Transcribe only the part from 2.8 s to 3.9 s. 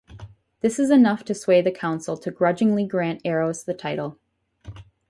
grant Eros the